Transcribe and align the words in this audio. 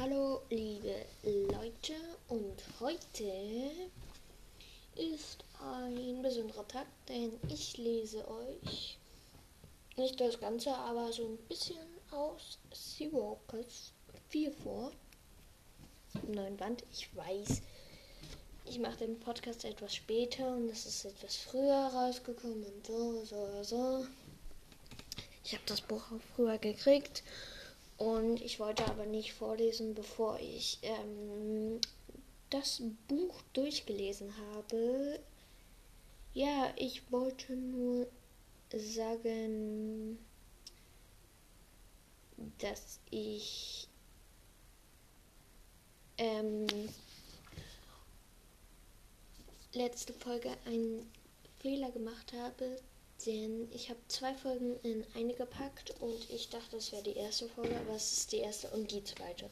Hallo 0.00 0.42
liebe 0.48 0.94
Leute 1.24 1.94
und 2.28 2.62
heute 2.78 3.72
ist 4.94 5.44
ein 5.60 6.22
besonderer 6.22 6.68
Tag, 6.68 6.86
denn 7.08 7.32
ich 7.48 7.76
lese 7.78 8.18
euch 8.28 8.96
nicht 9.96 10.20
das 10.20 10.38
Ganze, 10.38 10.72
aber 10.72 11.12
so 11.12 11.24
ein 11.24 11.36
bisschen 11.48 11.84
aus 12.12 12.60
Seawalkers 12.72 13.92
4 14.28 14.52
vor. 14.52 14.92
Neuen 16.28 16.56
Band, 16.56 16.84
ich 16.92 17.08
weiß. 17.16 17.60
Ich 18.66 18.78
mache 18.78 18.98
den 18.98 19.18
Podcast 19.18 19.64
etwas 19.64 19.96
später 19.96 20.46
und 20.54 20.68
es 20.68 20.86
ist 20.86 21.06
etwas 21.06 21.34
früher 21.34 21.90
rausgekommen 21.92 22.62
und 22.62 22.86
so, 22.86 23.24
so, 23.24 23.64
so. 23.64 24.06
Ich 25.42 25.54
habe 25.54 25.64
das 25.66 25.80
Buch 25.80 26.04
auch 26.12 26.36
früher 26.36 26.58
gekriegt 26.58 27.24
und 27.98 28.40
ich 28.40 28.60
wollte 28.60 28.86
aber 28.86 29.06
nicht 29.06 29.32
vorlesen, 29.34 29.94
bevor 29.94 30.38
ich 30.40 30.78
ähm, 30.82 31.80
das 32.50 32.80
Buch 33.08 33.42
durchgelesen 33.52 34.32
habe. 34.54 35.20
Ja, 36.32 36.72
ich 36.76 37.10
wollte 37.10 37.54
nur 37.54 38.06
sagen, 38.72 40.18
dass 42.58 43.00
ich 43.10 43.88
ähm, 46.18 46.66
letzte 49.72 50.12
Folge 50.12 50.50
einen 50.66 51.10
Fehler 51.60 51.90
gemacht 51.90 52.32
habe, 52.32 52.80
denn 53.26 53.68
ich 53.72 53.90
habe 53.90 53.98
zwei 54.08 54.34
Folgen 54.34 54.78
in 54.82 55.04
eine 55.14 55.34
gepackt 55.34 55.94
und 56.00 56.30
ich 56.30 56.48
dachte, 56.50 56.76
das 56.76 56.92
wäre 56.92 57.02
die 57.02 57.16
erste 57.16 57.48
Folge, 57.48 57.76
aber 57.76 57.96
es 57.96 58.12
ist 58.12 58.32
die 58.32 58.38
erste 58.38 58.68
und 58.70 58.90
die 58.90 59.02
zweite. 59.04 59.50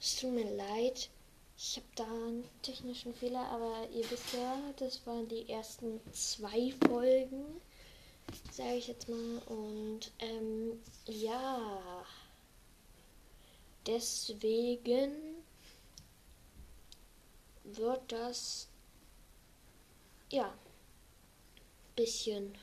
Es 0.00 0.16
tut 0.16 0.32
mir 0.32 0.54
leid, 0.54 1.10
ich 1.56 1.76
habe 1.76 1.86
da 1.96 2.04
einen 2.04 2.44
technischen 2.62 3.14
Fehler, 3.14 3.44
aber 3.48 3.88
ihr 3.92 4.08
wisst 4.10 4.32
ja, 4.32 4.56
das 4.76 5.04
waren 5.06 5.28
die 5.28 5.48
ersten 5.48 6.00
zwei 6.12 6.72
Folgen, 6.86 7.60
sage 8.52 8.76
ich 8.76 8.88
jetzt 8.88 9.08
mal. 9.08 9.38
Und 9.46 10.12
ähm, 10.20 10.80
ja, 11.06 12.04
deswegen 13.86 15.12
wird 17.64 18.12
das 18.12 18.68
ja 20.30 20.54
bisschen 21.98 22.56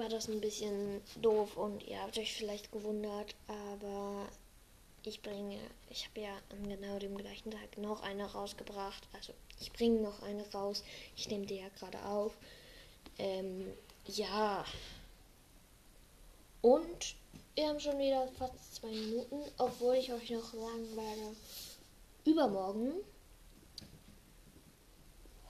war 0.00 0.08
das 0.08 0.28
ein 0.28 0.40
bisschen 0.40 1.02
doof 1.20 1.58
und 1.58 1.86
ihr 1.86 2.00
habt 2.00 2.16
euch 2.16 2.34
vielleicht 2.34 2.72
gewundert, 2.72 3.34
aber 3.46 4.26
ich 5.04 5.20
bringe, 5.20 5.58
ich 5.90 6.06
habe 6.06 6.20
ja 6.22 6.30
an 6.50 6.66
genau 6.66 6.98
dem 6.98 7.16
gleichen 7.18 7.50
Tag 7.50 7.76
noch 7.76 8.02
eine 8.02 8.24
rausgebracht. 8.24 9.06
Also 9.12 9.34
ich 9.60 9.70
bringe 9.72 10.00
noch 10.00 10.22
eine 10.22 10.50
raus. 10.52 10.82
Ich 11.16 11.28
nehme 11.28 11.44
die 11.44 11.56
ja 11.56 11.68
gerade 11.78 12.02
auf. 12.04 12.36
Ähm, 13.18 13.66
ja. 14.06 14.64
Und 16.62 17.14
wir 17.54 17.68
haben 17.68 17.80
schon 17.80 17.98
wieder 17.98 18.26
fast 18.38 18.76
zwei 18.76 18.88
Minuten, 18.88 19.42
obwohl 19.58 19.96
ich 19.96 20.12
euch 20.12 20.30
noch 20.30 20.52
sagen 20.52 20.96
werde, 20.96 21.36
übermorgen. 22.24 22.92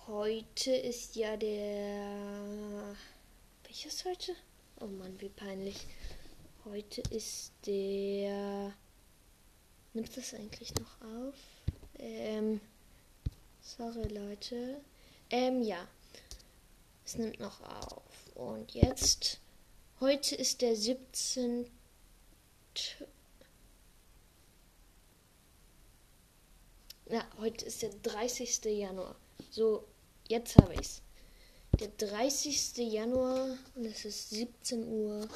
Heute 0.08 0.72
ist 0.72 1.14
ja 1.14 1.36
der 1.36 2.96
welches 3.70 4.04
heute? 4.04 4.34
Oh 4.80 4.86
Mann, 4.86 5.20
wie 5.20 5.28
peinlich. 5.28 5.86
Heute 6.64 7.02
ist 7.02 7.52
der. 7.66 8.74
Nimmt 9.94 10.16
das 10.16 10.34
eigentlich 10.34 10.74
noch 10.74 11.00
auf? 11.02 11.36
Ähm. 11.96 12.60
Sorry, 13.60 14.08
Leute. 14.08 14.80
Ähm, 15.30 15.62
ja. 15.62 15.86
Es 17.04 17.14
nimmt 17.14 17.38
noch 17.38 17.60
auf. 17.60 18.34
Und 18.34 18.74
jetzt. 18.74 19.38
Heute 20.00 20.34
ist 20.34 20.62
der 20.62 20.74
17. 20.74 21.70
Ja, 27.08 27.24
heute 27.38 27.66
ist 27.66 27.82
der 27.82 27.90
30. 28.02 28.64
Januar. 28.64 29.14
So, 29.48 29.84
jetzt 30.26 30.56
habe 30.56 30.74
ich's 30.74 31.02
der 31.80 31.88
30. 31.88 32.76
Januar 32.76 33.56
und 33.74 33.84
es 33.86 34.04
ist 34.04 34.30
17 34.30 34.86
Uhr 34.86 35.28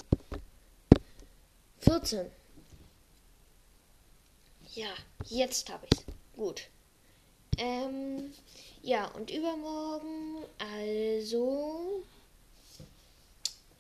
14. 1.81 2.31
Ja, 4.75 4.95
jetzt 5.31 5.71
habe 5.71 5.87
ich 5.93 6.05
Gut. 6.37 6.69
Ähm, 7.59 8.33
ja, 8.83 9.07
und 9.13 9.31
übermorgen, 9.31 10.45
also, 10.59 12.03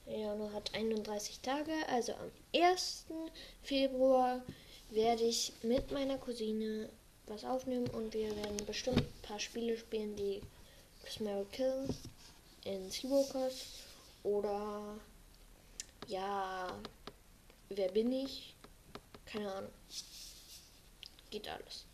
Januar 0.06 0.52
hat 0.52 0.72
31 0.72 1.40
Tage, 1.40 1.72
also 1.88 2.12
am 2.12 2.30
1. 2.54 3.06
Februar 3.62 4.42
werde 4.90 5.24
ich 5.24 5.52
mit 5.62 5.90
meiner 5.90 6.16
Cousine 6.18 6.88
was 7.26 7.44
aufnehmen 7.44 7.88
und 7.88 8.14
wir 8.14 8.34
werden 8.36 8.64
bestimmt 8.66 8.98
ein 8.98 9.22
paar 9.22 9.40
Spiele 9.40 9.76
spielen, 9.76 10.14
die 10.14 10.40
Chris 11.02 11.18
Kill 11.50 11.88
in 12.64 12.90
Seawalkers 12.90 13.66
oder 14.22 14.98
ja, 16.06 16.76
wer 17.68 17.90
bin 17.90 18.12
ich? 18.12 18.54
Keine 19.26 19.52
Ahnung. 19.52 19.72
Geht 21.30 21.48
alles. 21.48 21.84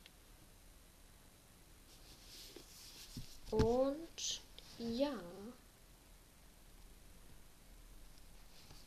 Und 3.51 4.41
ja, 4.79 5.13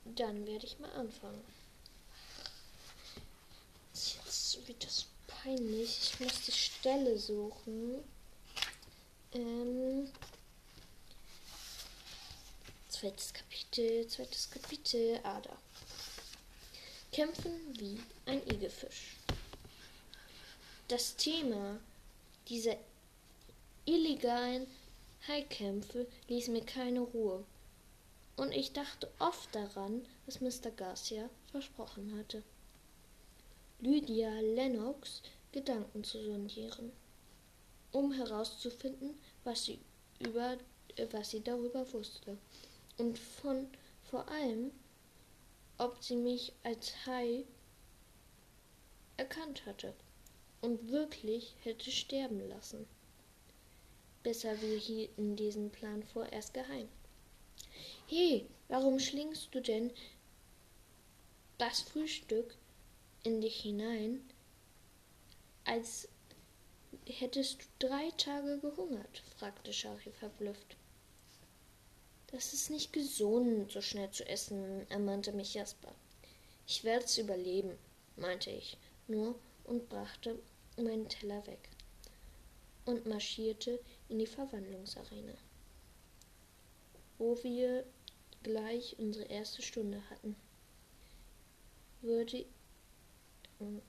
dann 0.05 0.45
werde 0.45 0.65
ich 0.65 0.79
mal 0.79 0.91
anfangen. 0.93 1.43
Jetzt 3.93 4.67
wird 4.67 4.85
das 4.85 5.05
peinlich. 5.27 5.99
Ich 6.01 6.19
muss 6.19 6.41
die 6.45 6.51
Stelle 6.51 7.17
suchen. 7.17 8.03
Ähm, 9.33 10.09
Zweites 13.03 13.33
Kapitel, 13.33 14.07
zweites 14.07 14.49
Kapitel, 14.49 15.19
Ader. 15.23 15.57
Kämpfen 17.11 17.51
wie 17.77 17.99
ein 18.25 18.41
Igelfisch. 18.47 19.17
Das 20.87 21.13
Thema 21.17 21.81
dieser 22.47 22.77
illegalen 23.83 24.67
Heilkämpfe 25.27 26.07
ließ 26.29 26.47
mir 26.47 26.63
keine 26.63 27.01
Ruhe. 27.01 27.43
Und 28.37 28.53
ich 28.53 28.71
dachte 28.71 29.11
oft 29.19 29.53
daran, 29.53 30.05
was 30.25 30.39
Mr. 30.39 30.71
Garcia 30.71 31.29
versprochen 31.51 32.17
hatte. 32.17 32.41
Lydia 33.81 34.31
Lennox 34.39 35.21
Gedanken 35.51 36.05
zu 36.05 36.23
sondieren, 36.23 36.93
um 37.91 38.13
herauszufinden, 38.13 39.19
was 39.43 39.65
sie 39.65 39.79
über 40.19 40.57
was 41.11 41.31
sie 41.31 41.43
darüber 41.43 41.91
wusste 41.91 42.37
und 42.97 43.17
von 43.17 43.67
vor 44.09 44.27
allem, 44.29 44.71
ob 45.77 46.03
sie 46.03 46.15
mich 46.15 46.53
als 46.63 47.05
Hai 47.05 47.45
erkannt 49.17 49.65
hatte 49.65 49.93
und 50.61 50.91
wirklich 50.91 51.55
hätte 51.63 51.91
sterben 51.91 52.47
lassen. 52.47 52.85
Besser 54.23 54.61
wir 54.61 54.77
hielten 54.77 55.35
diesen 55.35 55.71
Plan 55.71 56.03
vorerst 56.03 56.53
geheim. 56.53 56.87
He, 58.07 58.45
warum 58.67 58.99
schlingst 58.99 59.53
du 59.53 59.61
denn 59.61 59.91
das 61.57 61.81
Frühstück 61.81 62.55
in 63.23 63.41
dich 63.41 63.61
hinein, 63.61 64.21
als 65.65 66.07
hättest 67.05 67.61
du 67.79 67.87
drei 67.87 68.11
Tage 68.11 68.59
gehungert? 68.59 69.23
fragte 69.37 69.73
Shari 69.73 70.11
verblüfft. 70.11 70.77
Das 72.33 72.51
ist 72.51 72.71
nicht 72.71 72.91
gesund, 72.91 73.71
so 73.71 73.79
schnell 73.79 74.09
zu 74.09 74.27
essen, 74.27 74.89
ermahnte 74.89 75.31
mich 75.33 75.53
Jasper. 75.53 75.93
Ich 76.65 76.83
werde 76.83 77.05
es 77.05 77.19
überleben, 77.19 77.77
meinte 78.15 78.49
ich 78.49 78.75
nur 79.07 79.35
und 79.65 79.87
brachte 79.87 80.39
meinen 80.75 81.07
Teller 81.07 81.45
weg 81.45 81.69
und 82.85 83.05
marschierte 83.05 83.79
in 84.09 84.17
die 84.17 84.25
Verwandlungsarena, 84.25 85.35
wo 87.19 87.37
wir 87.43 87.85
gleich 88.41 88.95
unsere 88.97 89.25
erste 89.25 89.61
Stunde 89.61 90.01
hatten. 90.09 90.35
Würde, 92.01 92.39
äh, 92.39 92.45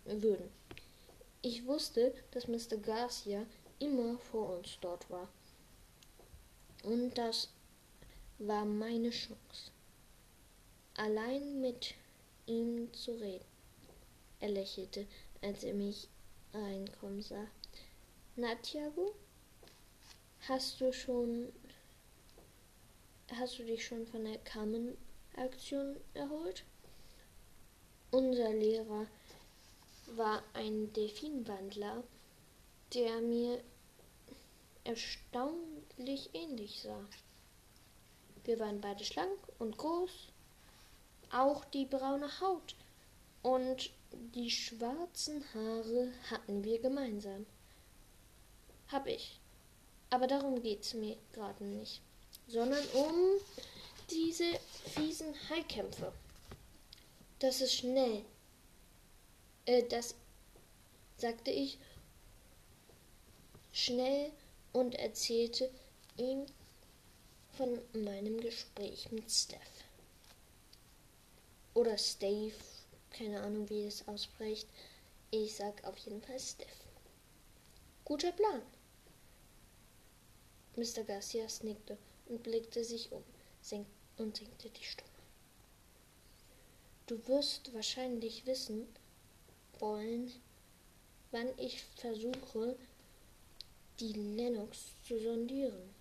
würden. 0.05 0.51
Ich 1.41 1.65
wusste, 1.65 2.13
dass 2.33 2.47
Mr. 2.47 2.77
Garcia 2.77 3.47
immer 3.79 4.19
vor 4.19 4.59
uns 4.59 4.77
dort 4.83 5.09
war 5.09 5.31
und 6.83 7.17
dass 7.17 7.49
war 8.47 8.65
meine 8.65 9.11
Chance. 9.11 9.71
Allein 10.97 11.61
mit 11.61 11.95
ihm 12.47 12.93
zu 12.93 13.13
reden. 13.13 13.45
Er 14.41 14.51
lächelte, 14.51 15.07
als 15.43 15.65
er 15.65 15.75
mich 15.75 16.09
reinkommen 16.53 17.23
sah. 17.23 17.47
Na, 18.37 18.55
Tiago, 18.57 19.15
hast 20.49 20.81
du 20.81 20.93
schon, 20.93 21.53
hast 23.33 23.59
du 23.59 23.65
dich 23.65 23.85
schon 23.87 24.07
von 24.07 24.25
der 24.25 24.39
Carmen-Aktion 24.39 25.97
erholt? 26.15 26.65
Unser 28.11 28.53
Lehrer 28.53 29.07
war 30.17 30.43
ein 30.53 30.93
Delfinwandler, 30.93 32.05
der 32.93 33.21
mir 33.21 33.61
erstaunlich 34.85 36.31
ähnlich 36.35 36.83
sah. 36.83 37.05
Wir 38.45 38.59
waren 38.61 38.81
beide 38.81 39.05
schlank 39.05 39.39
und 39.59 39.79
groß, 39.79 40.29
auch 41.33 41.65
die 41.67 41.87
braune 41.87 42.29
Haut 42.41 42.75
und 43.43 43.91
die 44.35 44.51
schwarzen 44.51 45.45
Haare 45.55 46.13
hatten 46.31 46.63
wir 46.63 46.81
gemeinsam. 46.81 47.47
Hab 48.93 49.07
ich. 49.07 49.41
Aber 50.11 50.27
darum 50.27 50.63
geht's 50.63 50.95
mir 50.95 51.17
gerade 51.33 51.65
nicht, 51.65 52.01
sondern 52.47 52.85
um 52.93 53.15
diese 54.11 54.59
fiesen 54.95 55.35
Haikämpfe. 55.49 56.13
Das 57.39 57.61
ist 57.61 57.75
schnell. 57.75 58.25
Äh, 59.67 59.83
das 59.89 60.15
sagte 61.17 61.51
ich 61.51 61.79
schnell 63.73 64.31
und 64.73 64.95
erzählte 64.95 65.71
ihm 66.17 66.47
von 67.57 67.79
meinem 67.93 68.41
Gespräch 68.41 69.11
mit 69.13 69.31
Steph. 69.31 69.85
Oder 71.75 71.97
Stave, 71.97 72.53
keine 73.11 73.41
Ahnung, 73.43 73.69
wie 73.71 73.85
es 73.85 74.07
ausspricht. 74.09 74.69
Ich 75.31 75.55
sag 75.57 75.85
auf 75.85 75.97
jeden 75.99 76.23
Fall 76.23 76.39
Steph. 76.39 76.85
Guter 78.05 78.33
Plan. 78.33 78.63
Mr. 80.77 81.05
Garcia 81.05 81.47
nickte 81.63 81.97
und 82.27 82.43
blickte 82.43 82.83
sich 82.83 83.13
um 83.13 83.23
senk 83.61 83.87
und 84.17 84.37
senkte 84.37 84.69
die 84.71 84.85
Stimme. 84.85 85.09
Du 87.07 87.27
wirst 87.29 87.73
wahrscheinlich 87.73 88.47
wissen 88.47 88.87
wollen, 89.79 90.33
wann 91.31 91.49
ich 91.59 91.85
versuche, 91.97 92.77
die 94.01 94.13
Lennox 94.13 94.87
zu 95.07 95.21
sondieren. 95.21 95.95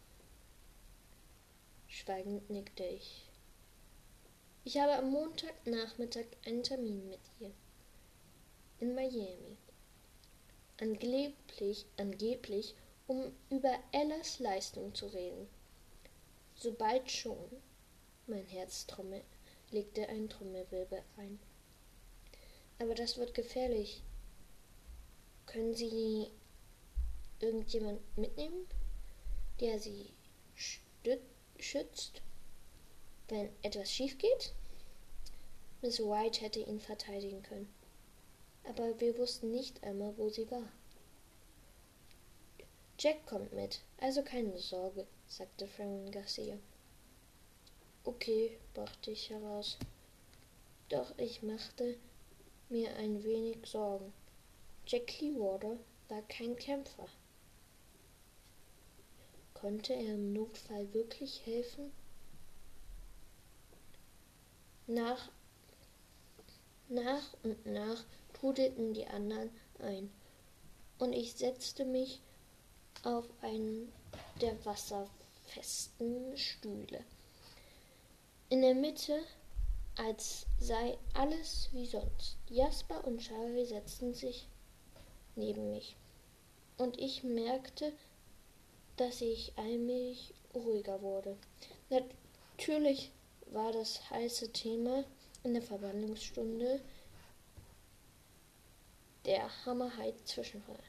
Schweigend 1.96 2.50
nickte 2.50 2.84
ich. 2.84 3.30
Ich 4.64 4.80
habe 4.80 4.94
am 4.96 5.12
Montagnachmittag 5.12 6.26
einen 6.44 6.64
Termin 6.64 7.08
mit 7.08 7.20
ihr. 7.40 7.52
In 8.80 8.96
Miami. 8.96 9.58
Angeblich, 10.82 11.86
angeblich, 11.98 12.74
um 13.06 13.32
über 13.52 13.78
Ellas 13.92 14.40
Leistung 14.40 14.96
zu 14.96 15.06
reden. 15.06 15.48
Sobald 16.56 17.12
schon. 17.12 17.62
Mein 18.26 18.48
Herz 18.48 18.88
trommel, 18.88 19.22
legte 19.70 20.10
ein 20.10 20.30
Trommelwirbel 20.30 21.04
ein. 21.18 21.40
Aber 22.80 22.96
das 22.96 23.18
wird 23.20 23.36
gefährlich. 23.36 24.02
Können 25.46 25.76
Sie 25.76 26.32
irgendjemand 27.40 28.02
mitnehmen, 28.18 28.66
der 29.60 29.78
Sie 29.78 30.10
schützt, 31.64 32.22
wenn 33.30 33.50
etwas 33.62 33.92
schief 33.92 34.18
geht? 34.18 34.54
Miss 35.82 36.00
White 36.00 36.42
hätte 36.42 36.60
ihn 36.60 36.80
verteidigen 36.80 37.44
können. 37.44 37.74
Aber 38.64 39.00
wir 39.00 39.18
wussten 39.18 39.52
nicht 39.52 39.84
einmal, 39.84 40.18
wo 40.18 40.30
sie 40.30 40.50
war. 40.50 40.72
Jack 43.00 43.26
kommt 43.26 43.52
mit, 43.54 43.82
also 43.98 44.24
keine 44.24 44.58
Sorge, 44.58 45.06
sagte 45.28 45.68
Fran 45.68 46.10
Garcia. 46.12 46.58
Okay, 48.06 48.58
brachte 48.74 49.12
ich 49.12 49.30
heraus. 49.30 49.78
Doch 50.90 51.18
ich 51.18 51.42
machte 51.44 51.98
mir 52.70 52.96
ein 52.96 53.24
wenig 53.24 53.58
Sorgen. 53.66 54.14
Jack 54.86 55.08
Clearwater 55.08 55.78
war 56.08 56.22
kein 56.24 56.56
Kämpfer. 56.56 57.08
Konnte 59.64 59.94
er 59.94 60.16
im 60.16 60.34
Notfall 60.34 60.94
wirklich 60.94 61.46
helfen? 61.46 61.94
Nach, 64.88 65.32
nach 66.90 67.34
und 67.44 67.66
nach 67.66 68.04
trudelten 68.34 68.94
die 68.94 69.08
anderen 69.08 69.50
ein, 69.80 70.12
und 71.00 71.14
ich 71.14 71.36
setzte 71.36 71.86
mich 71.86 72.20
auf 73.04 73.24
einen 73.42 73.90
der 74.42 74.54
wasserfesten 74.66 76.36
Stühle. 76.36 77.00
In 78.50 78.64
der 78.64 78.76
Mitte, 78.76 79.18
als 79.96 80.46
sei 80.60 80.98
alles 81.14 81.70
wie 81.72 81.86
sonst. 81.86 82.36
Jasper 82.50 83.08
und 83.08 83.20
Charlie 83.20 83.66
setzten 83.66 84.14
sich 84.14 84.46
neben 85.38 85.72
mich. 85.72 85.96
Und 86.76 87.00
ich 87.00 87.24
merkte, 87.24 87.94
dass 88.98 89.22
ich 89.22 89.54
allmählich 89.56 90.34
ruhiger 90.54 91.02
wurde. 91.02 91.38
Natürlich 91.90 93.12
war 93.48 93.72
das 93.72 94.10
heiße 94.10 94.52
Thema 94.52 95.04
in 95.44 95.54
der 95.54 95.64
Verwandlungsstunde 95.64 96.80
der 99.26 99.66
Hammerheit 99.66 100.16
Zwischenfall. 100.26 100.80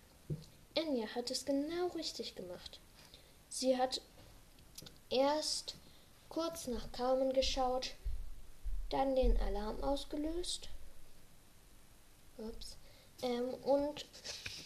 Enya 0.75 1.07
hat 1.15 1.31
es 1.31 1.45
genau 1.45 1.87
richtig 1.95 2.35
gemacht. 2.35 2.81
Sie 3.49 3.77
hat 3.77 4.01
erst 5.09 5.77
kurz 6.29 6.67
nach 6.67 6.91
Carmen 6.91 7.33
geschaut, 7.33 7.95
dann 8.91 9.15
den 9.15 9.37
Alarm 9.39 9.83
ausgelöst 9.83 10.69
ups, 12.39 12.77
ähm, 13.23 13.55
und 13.63 14.07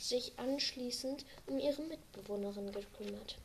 sich 0.09 0.39
anschließend 0.39 1.25
um 1.47 1.59
ihre 1.59 1.83
Mitbewohnerin 1.83 2.73
gekümmert. 2.73 3.37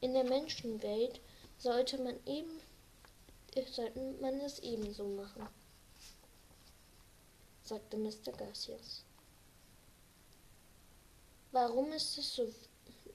In 0.00 0.12
der 0.12 0.24
Menschenwelt 0.24 1.20
sollte 1.58 1.98
man 1.98 2.18
eben 2.26 2.60
sollte 3.70 3.98
man 4.20 4.38
es 4.40 4.58
ebenso 4.58 5.04
machen, 5.04 5.48
sagte 7.62 7.96
Mr. 7.96 8.32
Garcias. 8.36 9.02
Warum 11.52 11.90
ist 11.92 12.18
das 12.18 12.34
so 12.34 12.52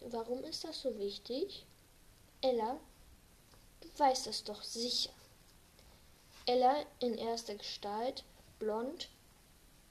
warum 0.02 0.44
ist 0.44 0.64
das 0.64 0.82
so 0.82 0.98
wichtig? 0.98 1.66
Ella 2.42 2.80
weiß 3.98 4.28
es 4.28 4.44
doch 4.44 4.64
sicher. 4.64 5.12
Ella 6.48 6.86
in 7.00 7.16
erster 7.20 7.54
Gestalt, 7.54 8.24
blond, 8.58 9.10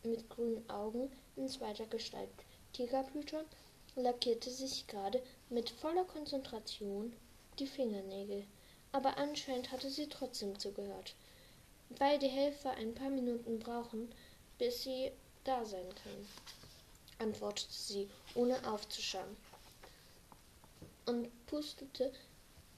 mit 0.03 0.29
grünen 0.31 0.69
Augen, 0.69 1.13
in 1.41 1.49
zweiter 1.49 1.87
Gestalt 1.87 2.29
Tigerblüte, 2.75 3.47
lackierte 3.97 4.51
sich 4.51 4.87
gerade 4.87 5.23
mit 5.49 5.71
voller 5.71 6.05
Konzentration 6.05 7.17
die 7.59 7.67
Fingernägel. 7.67 8.45
Aber 8.93 9.17
anscheinend 9.17 9.73
hatte 9.73 9.89
sie 9.89 10.09
trotzdem 10.09 10.59
zugehört, 10.59 11.15
weil 11.99 12.19
die 12.19 12.29
Helfer 12.29 12.73
ein 12.73 12.95
paar 12.95 13.09
Minuten 13.09 13.59
brauchen, 13.59 14.13
bis 14.59 14.83
sie 14.83 15.11
da 15.45 15.65
sein 15.65 15.89
können, 16.03 16.29
antwortete 17.19 17.73
sie, 17.73 18.11
ohne 18.35 18.57
aufzuschauen, 18.71 19.37
und 21.07 21.29
pustete 21.47 22.13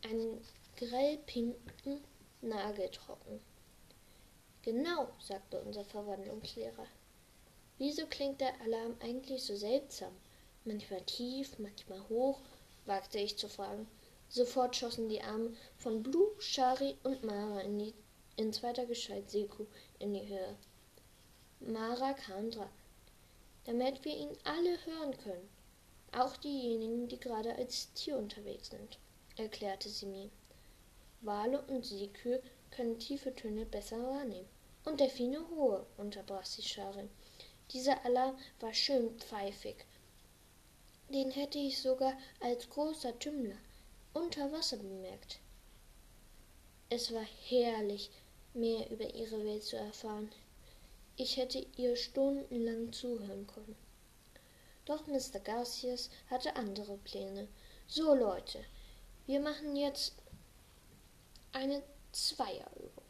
einen 0.05 0.41
grellpinken 0.77 2.05
Nagel 2.43 2.89
trocken. 2.91 3.41
Genau, 4.63 5.09
sagte 5.19 5.61
unser 5.61 5.85
Verwandlungslehrer. 5.85 6.87
Wieso 7.79 8.07
klingt 8.07 8.41
der 8.41 8.61
Alarm 8.61 8.97
eigentlich 9.01 9.43
so 9.43 9.57
seltsam? 9.57 10.13
Manchmal 10.65 11.03
tief, 11.03 11.59
manchmal 11.59 12.09
hoch, 12.09 12.41
wagte 12.87 13.19
ich 13.19 13.37
zu 13.37 13.49
fragen. 13.49 13.89
Sofort 14.29 14.77
schossen 14.77 15.09
die 15.09 15.23
Arme 15.23 15.55
von 15.77 16.03
Blue, 16.03 16.31
Shari 16.39 16.97
und 17.03 17.25
Mara 17.25 17.61
in, 17.61 17.79
die, 17.79 17.95
in 18.37 18.53
zweiter 18.53 18.87
Gestalt 18.87 19.31
Seku 19.31 19.67
in 19.99 20.15
die 20.15 20.27
Höhe. 20.27 20.57
Mara 21.61 22.13
kam 22.15 22.51
dran, 22.51 22.71
damit 23.65 24.05
wir 24.05 24.17
ihn 24.17 24.37
alle 24.45 24.79
hören 24.87 25.17
können. 25.19 25.49
Auch 26.13 26.37
diejenigen, 26.37 27.09
die 27.09 27.19
gerade 27.19 27.55
als 27.57 27.93
Tier 27.95 28.17
unterwegs 28.17 28.71
sind, 28.71 28.99
erklärte 29.37 29.89
sie 29.89 30.07
mir. 30.07 30.31
Wale 31.21 31.63
und 31.63 31.87
Seekühe 31.87 32.43
können 32.71 32.99
tiefe 32.99 33.35
Töne 33.35 33.65
besser 33.65 34.03
wahrnehmen. 34.03 34.49
Und 34.85 34.99
Delfine 34.99 35.49
hohe, 35.51 35.87
unterbrach 35.97 36.45
sie 36.45 36.63
Sharin. 36.63 37.09
Dieser 37.73 38.05
Alarm 38.05 38.37
war 38.61 38.75
schön 38.75 39.19
pfeifig. 39.19 39.87
Den 41.09 41.31
hätte 41.31 41.59
ich 41.59 41.81
sogar 41.81 42.17
als 42.41 42.69
großer 42.69 43.19
Tümmler 43.19 43.57
unter 44.13 44.53
Wasser 44.53 44.77
bemerkt. 44.77 45.39
Es 46.91 47.15
war 47.15 47.25
herrlich, 47.49 48.11
mehr 48.53 48.91
über 48.91 49.15
ihre 49.15 49.43
Welt 49.45 49.63
zu 49.63 49.77
erfahren. 49.77 50.31
Ich 51.17 51.37
hätte 51.39 51.67
ihr 51.77 51.97
stundenlang 51.97 52.93
zuhören 52.93 53.47
können. 53.47 53.77
Doch 54.85 55.07
Mr. 55.07 55.41
Garcias 55.43 56.11
hatte 56.29 56.57
andere 56.57 56.99
Pläne. 56.99 57.49
So 57.87 58.15
Leute, 58.15 58.65
wir 59.27 59.41
machen 59.41 59.77
jetzt 59.77 60.15
eine 61.53 61.83
Zweierübung. 62.13 63.05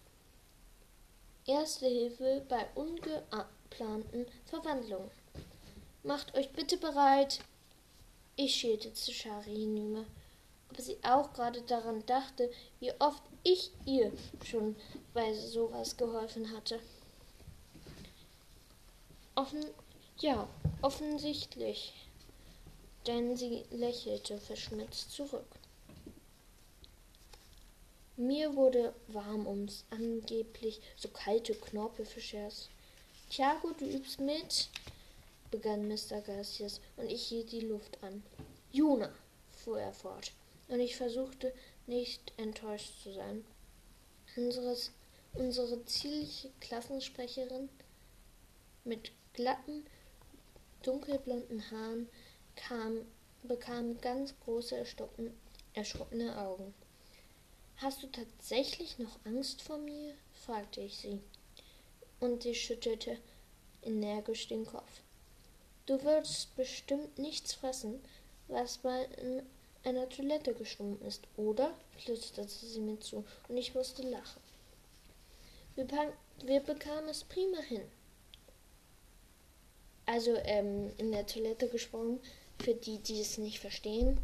Erste 1.47 1.87
Hilfe 1.87 2.45
bei 2.49 2.69
ungeplanten 3.73 4.27
Verwandlungen. 4.47 5.11
Macht 6.03 6.35
euch 6.35 6.51
bitte 6.51 6.77
bereit. 6.77 7.41
Ich 8.37 8.55
schielte 8.55 8.93
zu 8.93 9.13
Shari 9.13 9.55
hinüber, 9.55 10.05
ob 10.71 10.81
sie 10.81 10.99
auch 11.03 11.33
gerade 11.33 11.63
daran 11.63 12.05
dachte, 12.07 12.51
wie 12.81 12.93
oft 12.99 13.23
ich 13.43 13.71
ihr 13.85 14.13
schon 14.45 14.77
bei 15.15 15.35
sowas 15.35 15.97
geholfen 15.97 16.51
hatte. 16.53 16.81
Offen, 19.35 19.65
ja, 20.19 20.49
offensichtlich, 20.83 21.93
denn 23.07 23.37
sie 23.37 23.65
lächelte 23.71 24.39
verschmitzt 24.39 25.13
zurück. 25.13 25.47
Mir 28.17 28.55
wurde 28.55 28.95
warm 29.09 29.47
ums 29.47 29.85
angeblich 29.91 30.81
so 30.97 31.09
kalte 31.09 31.55
Knorpelfischers. 31.55 32.69
Thiago, 33.35 33.73
du 33.73 33.87
übst 33.87 34.21
mit, 34.21 34.69
begann 35.51 35.89
Mr. 35.89 36.21
Garcias, 36.21 36.83
und 36.99 37.11
ich 37.11 37.29
hielt 37.29 37.51
die 37.51 37.61
Luft 37.61 37.97
an. 38.03 38.23
Juna, 38.73 39.11
fuhr 39.49 39.81
er 39.81 39.95
fort, 39.95 40.33
und 40.69 40.81
ich 40.81 40.97
versuchte 40.97 41.55
nicht 41.87 42.35
enttäuscht 42.37 42.93
zu 43.03 43.11
sein. 43.15 43.43
Unseres, 44.37 44.91
unsere 45.33 45.83
zierliche 45.87 46.51
Klassensprecherin 46.61 47.71
mit 48.85 49.13
glatten, 49.33 49.87
dunkelblonden 50.83 51.71
Haaren 51.71 52.11
kam, 52.55 52.99
bekam 53.45 53.99
ganz 54.03 54.35
große, 54.45 54.85
erschrockene 55.73 56.39
Augen. 56.39 56.75
Hast 57.77 58.03
du 58.03 58.09
tatsächlich 58.09 58.99
noch 58.99 59.19
Angst 59.25 59.63
vor 59.63 59.79
mir? 59.79 60.13
fragte 60.35 60.83
ich 60.83 60.99
sie. 60.99 61.19
Und 62.23 62.45
sie 62.45 62.55
schüttelte 62.55 63.19
energisch 63.83 64.47
den 64.47 64.65
Kopf. 64.65 65.01
Du 65.87 66.01
würdest 66.05 66.55
bestimmt 66.55 67.19
nichts 67.19 67.53
fressen, 67.53 68.01
was 68.47 68.79
bei 68.79 69.09
einer 69.83 70.09
Toilette 70.09 70.55
geschwommen 70.55 71.03
ist, 71.03 71.25
oder? 71.37 71.75
flüsterte 71.99 72.49
sie 72.49 72.79
mir 72.79 73.01
zu, 73.01 73.25
und 73.49 73.57
ich 73.57 73.75
musste 73.75 74.03
lachen. 74.09 74.41
Wir, 75.75 75.89
wir 76.45 76.61
bekamen 76.61 77.09
es 77.09 77.25
prima 77.25 77.59
hin, 77.59 77.83
also 80.07 80.37
ähm, 80.45 80.93
in 80.99 81.11
der 81.11 81.27
Toilette 81.27 81.69
gesprungen, 81.69 82.21
für 82.63 82.75
die, 82.75 82.99
die 82.99 83.21
es 83.21 83.37
nicht 83.37 83.59
verstehen. 83.59 84.21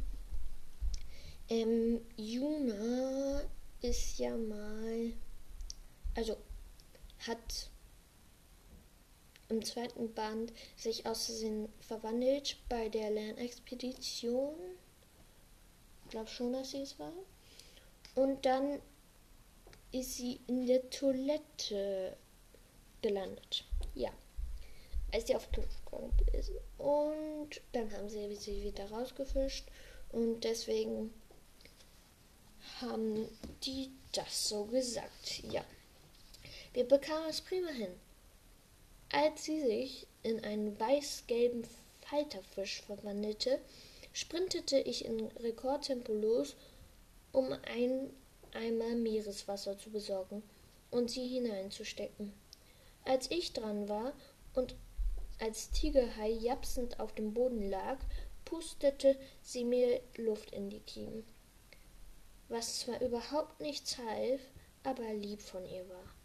Ähm, 1.49 2.01
Juna 2.17 3.43
ist 3.83 4.19
ja 4.19 4.37
mal, 4.37 5.13
also 6.15 6.37
hat 7.27 7.71
im 9.49 9.65
zweiten 9.65 10.13
Band 10.15 10.53
sich 10.77 11.07
aus 11.07 11.27
Versehen 11.27 11.69
verwandelt 11.81 12.57
bei 12.69 12.89
der 12.89 13.11
Lernexpedition. 13.11 14.55
Ich 16.05 16.11
glaube 16.11 16.29
schon, 16.29 16.53
dass 16.53 16.71
sie 16.71 16.83
es 16.83 16.99
war. 16.99 17.13
Und 18.15 18.45
dann 18.45 18.81
ist 19.93 20.15
sie 20.17 20.41
in 20.47 20.67
der 20.67 20.91
Toilette 20.91 22.17
gelandet. 23.01 23.65
Ja 23.95 24.11
als 25.13 25.25
die 25.25 25.37
auf 25.37 25.51
gegangen 25.51 26.13
ist. 26.33 26.53
Und 26.77 27.61
dann 27.73 27.93
haben 27.93 28.09
sie 28.09 28.35
sie 28.35 28.63
wieder 28.63 28.91
rausgefischt 28.91 29.67
und 30.11 30.43
deswegen 30.45 31.13
haben 32.81 33.29
die 33.65 33.91
das 34.13 34.49
so 34.49 34.65
gesagt. 34.65 35.43
Ja. 35.51 35.65
Wir 36.73 36.87
bekamen 36.87 37.31
es 37.31 37.41
prima 37.41 37.71
hin. 37.71 37.93
Als 39.11 39.45
sie 39.45 39.61
sich 39.61 40.07
in 40.23 40.45
einen 40.45 40.79
weiß-gelben 40.79 41.67
Falterfisch 42.03 42.83
verwandelte, 42.83 43.59
sprintete 44.13 44.79
ich 44.79 45.05
in 45.05 45.29
Rekordtempo 45.39 46.13
los, 46.13 46.57
um 47.33 47.53
ein 47.53 48.11
Eimer 48.53 48.95
Meereswasser 48.95 49.79
zu 49.79 49.91
besorgen 49.91 50.43
und 50.91 51.11
sie 51.11 51.27
hineinzustecken. 51.27 52.33
Als 53.05 53.31
ich 53.31 53.53
dran 53.53 53.89
war 53.89 54.13
und 54.55 54.75
als 55.39 55.71
Tigerhai 55.71 56.31
japsend 56.31 57.01
auf 57.01 57.15
dem 57.15 57.33
Boden 57.33 57.71
lag, 57.71 57.99
pustete 58.45 59.17
sie 59.43 59.65
mir 59.65 60.01
Luft 60.17 60.51
in 60.53 60.69
die 60.69 60.81
Kiemen, 60.81 61.25
was 62.49 62.81
zwar 62.81 63.01
überhaupt 63.01 63.61
nichts 63.61 63.99
half, 63.99 64.41
aber 64.83 65.13
lieb 65.15 65.41
von 65.41 65.65
ihr 65.65 65.89
war. 65.89 66.18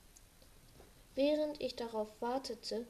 Während 1.16 1.62
ich 1.62 1.76
darauf 1.76 2.10
wartete, 2.20 2.86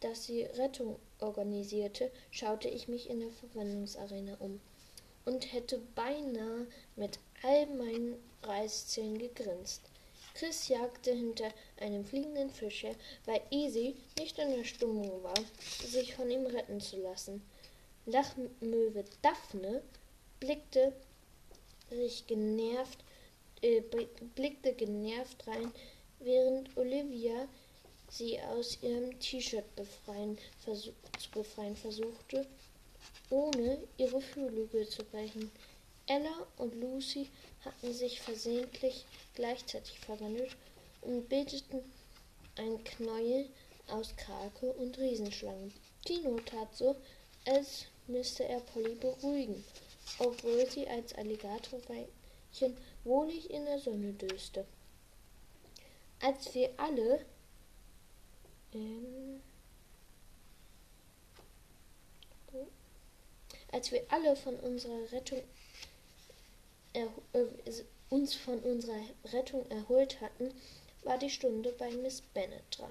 dass 0.00 0.24
sie 0.24 0.42
Rettung 0.42 0.96
organisierte, 1.20 2.10
schaute 2.30 2.68
ich 2.68 2.88
mich 2.88 3.08
in 3.08 3.20
der 3.20 3.30
Verwandlungsarena 3.30 4.36
um 4.40 4.60
und 5.24 5.52
hätte 5.52 5.80
beinahe 5.94 6.66
mit 6.96 7.18
all 7.42 7.66
meinen 7.66 8.16
Reißzähnen 8.42 9.18
gegrinst. 9.18 9.82
Chris 10.34 10.68
jagte 10.68 11.12
hinter 11.12 11.52
einem 11.80 12.04
fliegenden 12.04 12.50
Fisch 12.50 12.84
her, 12.84 12.94
weil 13.26 13.40
Easy 13.50 13.96
nicht 14.18 14.38
in 14.38 14.56
der 14.56 14.64
Stimmung 14.64 15.22
war, 15.22 15.34
sich 15.86 16.14
von 16.14 16.30
ihm 16.30 16.46
retten 16.46 16.80
zu 16.80 16.96
lassen. 16.96 17.42
Lachmöwe 18.06 19.04
Daphne 19.22 19.82
blickte 20.38 20.92
sich 21.90 22.26
genervt, 22.26 23.04
äh, 23.62 23.82
blickte 24.34 24.72
genervt 24.72 25.46
rein, 25.46 25.72
während 26.20 26.76
Olivia 26.76 27.48
sie 28.10 28.40
aus 28.40 28.78
ihrem 28.82 29.18
T-Shirt 29.20 29.64
zu 30.64 31.30
befreien 31.32 31.76
versuchte, 31.76 32.46
ohne 33.30 33.78
ihre 33.96 34.20
Flügel 34.20 34.88
zu 34.88 35.04
brechen. 35.04 35.50
Ella 36.06 36.46
und 36.58 36.74
Lucy 36.74 37.28
hatten 37.64 37.94
sich 37.94 38.20
versehentlich 38.20 39.04
gleichzeitig 39.34 39.98
verwandelt 40.00 40.56
und 41.02 41.28
bildeten 41.28 41.80
ein 42.56 42.82
Knäuel 42.82 43.48
aus 43.88 44.14
Krake 44.16 44.72
und 44.72 44.98
Riesenschlangen. 44.98 45.72
Tino 46.04 46.38
tat 46.40 46.74
so, 46.74 46.96
als 47.46 47.86
müsste 48.06 48.44
er 48.44 48.60
Polly 48.60 48.94
beruhigen, 48.96 49.64
obwohl 50.18 50.68
sie 50.68 50.88
als 50.88 51.14
Alligatorweibchen 51.14 52.76
wohlig 53.04 53.50
in 53.50 53.64
der 53.64 53.78
Sonne 53.78 54.12
döste. 54.12 54.66
Als 56.20 56.52
wir 56.54 56.70
alle 56.76 57.24
ähm, 58.74 59.40
als 63.72 63.92
wir 63.92 64.02
alle 64.08 64.36
von 64.36 64.56
unserer 64.56 65.12
Rettung 65.12 65.42
äh, 66.92 67.06
uns 68.10 68.34
von 68.34 68.58
unserer 68.60 69.00
Rettung 69.32 69.64
erholt 69.70 70.20
hatten, 70.20 70.52
war 71.04 71.16
die 71.18 71.30
Stunde 71.30 71.72
bei 71.78 71.90
Miss 71.92 72.20
Bennet 72.20 72.64
dran. 72.70 72.90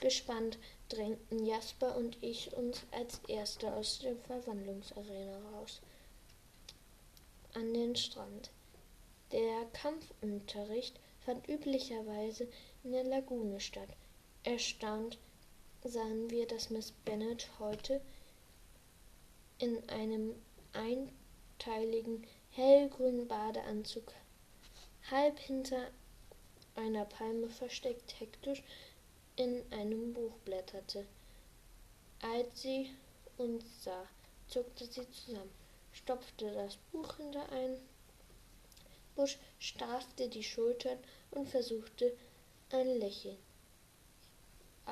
Gespannt 0.00 0.58
drängten 0.88 1.44
Jasper 1.44 1.96
und 1.96 2.16
ich 2.22 2.52
uns 2.54 2.82
als 2.92 3.20
Erste 3.28 3.72
aus 3.72 3.98
der 3.98 4.16
Verwandlungsarena 4.16 5.38
raus. 5.52 5.80
An 7.54 7.74
den 7.74 7.96
Strand. 7.96 8.50
Der 9.32 9.66
Kampfunterricht 9.72 10.98
fand 11.24 11.48
üblicherweise 11.48 12.48
in 12.84 12.92
der 12.92 13.04
Lagune 13.04 13.60
statt. 13.60 13.88
Erstaunt 14.42 15.18
sahen 15.84 16.30
wir, 16.30 16.46
dass 16.46 16.70
Miss 16.70 16.92
Bennet 17.04 17.46
heute 17.58 18.00
in 19.58 19.86
einem 19.90 20.34
einteiligen 20.72 22.26
hellgrünen 22.52 23.28
Badeanzug, 23.28 24.14
halb 25.10 25.38
hinter 25.38 25.90
einer 26.74 27.04
Palme 27.04 27.50
versteckt, 27.50 28.18
hektisch 28.18 28.62
in 29.36 29.62
einem 29.72 30.14
Buch 30.14 30.32
blätterte. 30.46 31.06
Als 32.22 32.62
sie 32.62 32.90
uns 33.36 33.64
sah, 33.84 34.08
zuckte 34.48 34.86
sie 34.86 35.10
zusammen, 35.10 35.52
stopfte 35.92 36.50
das 36.52 36.78
Buch 36.92 37.16
hinter 37.16 37.46
einen 37.52 37.76
Busch, 39.16 39.38
strafte 39.58 40.30
die 40.30 40.44
Schultern 40.44 40.98
und 41.30 41.46
versuchte 41.46 42.16
ein 42.70 42.98
Lächeln. 42.98 43.36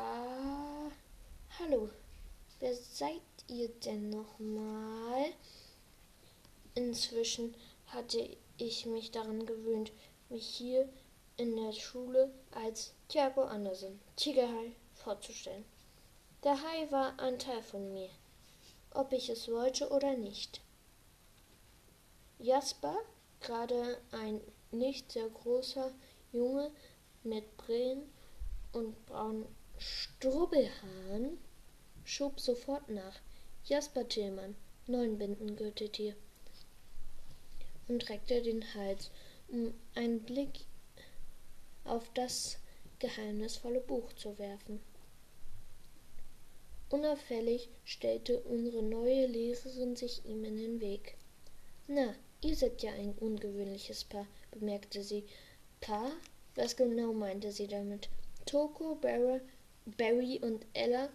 Ah, 0.00 0.93
hallo, 1.59 1.90
wer 2.61 2.73
seid 2.73 3.21
ihr 3.49 3.69
denn 3.85 4.11
nochmal? 4.11 5.33
Inzwischen 6.76 7.57
hatte 7.87 8.37
ich 8.59 8.87
mich 8.87 9.11
daran 9.11 9.45
gewöhnt, 9.45 9.90
mich 10.28 10.47
hier 10.47 10.88
in 11.37 11.57
der 11.57 11.73
Schule 11.73 12.31
als 12.52 12.93
Thiago 13.09 13.43
Andersen, 13.43 13.99
Tigerhai, 14.14 14.71
vorzustellen. 14.95 15.64
Der 16.45 16.62
Hai 16.62 16.88
war 16.93 17.19
ein 17.19 17.40
Teil 17.40 17.62
von 17.62 17.93
mir, 17.93 18.11
ob 18.93 19.12
ich 19.12 19.28
es 19.28 19.49
wollte 19.50 19.88
oder 19.90 20.14
nicht. 20.14 20.61
Jasper, 22.38 22.97
gerade 23.40 23.99
ein 24.12 24.40
nicht 24.71 25.11
sehr 25.11 25.28
großer 25.28 25.90
Junge 26.31 26.71
mit 27.25 27.57
Brillen 27.57 28.09
und 28.73 29.05
braunen 29.07 29.58
Strubbelhaaren, 29.78 31.38
schob 32.04 32.40
sofort 32.40 32.88
nach. 32.88 33.20
Jasper 33.64 34.08
Tillmann, 34.08 34.56
neun 34.87 35.18
Binden 35.18 35.54
Gürteltier. 35.56 36.16
Und 37.87 38.08
reckte 38.08 38.42
den 38.42 38.75
Hals, 38.75 39.11
um 39.49 39.73
einen 39.94 40.20
Blick 40.20 40.66
auf 41.85 42.11
das 42.14 42.58
geheimnisvolle 42.99 43.80
Buch 43.80 44.12
zu 44.14 44.38
werfen. 44.38 44.80
Unauffällig 46.90 47.68
stellte 47.85 48.40
unsere 48.40 48.82
neue 48.82 49.26
Lehrerin 49.26 49.94
sich 49.94 50.25
ihm 50.25 50.44
in 50.44 50.56
den 50.56 50.80
Weg. 50.80 51.16
Na, 51.87 52.14
ihr 52.40 52.56
seid 52.56 52.82
ja 52.82 52.92
ein 52.92 53.12
ungewöhnliches 53.12 54.04
Paar, 54.04 54.26
bemerkte 54.50 55.02
sie. 55.02 55.25
Paar? 55.80 56.11
Was 56.54 56.76
genau 56.76 57.12
meinte 57.12 57.52
sie 57.52 57.68
damit? 57.68 58.08
Toko, 58.47 58.94
Barry, 58.94 59.40
Barry 59.97 60.38
und 60.42 60.66
Ella, 60.75 61.09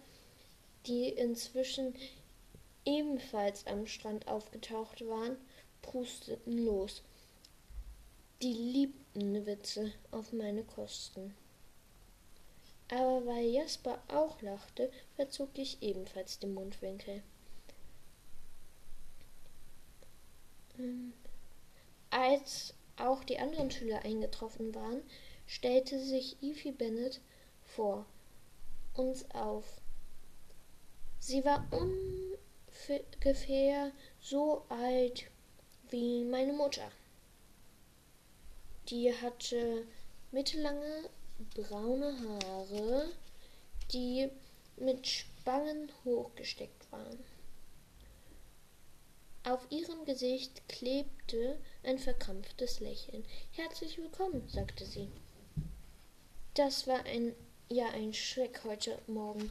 die 0.86 1.08
inzwischen 1.08 1.94
ebenfalls 2.84 3.66
am 3.66 3.86
Strand 3.86 4.28
aufgetaucht 4.28 5.06
waren, 5.06 5.36
prusteten 5.82 6.64
los. 6.64 7.02
Die 8.42 8.52
liebten 8.52 9.46
Witze 9.46 9.92
auf 10.10 10.32
meine 10.32 10.64
Kosten. 10.64 11.34
Aber 12.90 13.26
weil 13.26 13.46
Jasper 13.46 14.02
auch 14.08 14.42
lachte, 14.42 14.90
verzog 15.16 15.50
ich 15.54 15.82
ebenfalls 15.82 16.38
den 16.38 16.52
Mundwinkel. 16.52 17.22
Ähm, 20.78 21.14
als 22.10 22.74
auch 22.96 23.24
die 23.24 23.38
anderen 23.38 23.70
Schüler 23.70 24.04
eingetroffen 24.04 24.74
waren, 24.74 25.02
stellte 25.46 25.98
sich 25.98 26.36
Evie 26.42 26.72
Bennett 26.72 27.20
vor 27.62 28.06
uns 28.94 29.30
auf. 29.30 29.64
Sie 31.18 31.44
war 31.44 31.66
ungefähr 33.20 33.92
so 34.20 34.64
alt 34.68 35.30
wie 35.90 36.24
meine 36.24 36.52
Mutter. 36.52 36.90
Die 38.88 39.12
hatte 39.12 39.86
mittellange 40.32 41.08
braune 41.54 42.14
Haare, 42.20 43.08
die 43.92 44.28
mit 44.76 45.06
Spangen 45.06 45.90
hochgesteckt 46.04 46.90
waren. 46.92 47.18
Auf 49.44 49.66
ihrem 49.70 50.04
Gesicht 50.04 50.66
klebte 50.68 51.58
ein 51.82 51.98
verkrampftes 51.98 52.80
Lächeln. 52.80 53.24
Herzlich 53.52 53.98
willkommen, 53.98 54.48
sagte 54.48 54.86
sie. 54.86 55.10
Das 56.54 56.86
war 56.86 57.04
ein 57.04 57.34
ja 57.68 57.88
ein 57.90 58.12
Schreck 58.12 58.62
heute 58.64 58.98
Morgen. 59.06 59.50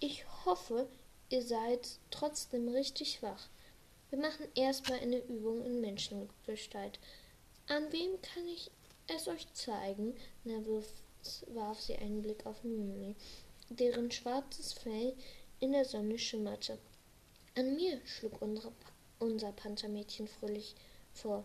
Ich 0.00 0.24
hoffe, 0.44 0.88
ihr 1.28 1.42
seid 1.42 1.98
trotzdem 2.10 2.68
richtig 2.68 3.22
wach. 3.22 3.48
Wir 4.10 4.18
machen 4.18 4.46
erstmal 4.54 4.98
eine 5.00 5.18
Übung 5.18 5.64
in 5.64 5.80
Menschengestalt. 5.80 6.98
An 7.68 7.92
wem 7.92 8.20
kann 8.22 8.46
ich 8.48 8.70
es 9.06 9.28
euch 9.28 9.52
zeigen? 9.52 10.14
Nervös 10.44 10.86
warf 11.48 11.80
sie 11.80 11.96
einen 11.96 12.22
Blick 12.22 12.46
auf 12.46 12.64
Mimi, 12.64 13.14
deren 13.68 14.10
schwarzes 14.10 14.72
Fell 14.72 15.14
in 15.60 15.72
der 15.72 15.84
Sonne 15.84 16.18
schimmerte. 16.18 16.78
An 17.54 17.76
mir, 17.76 18.00
schlug 18.06 18.40
unsere, 18.40 18.72
unser 19.18 19.52
Panthermädchen 19.52 20.26
fröhlich 20.26 20.74
vor, 21.12 21.44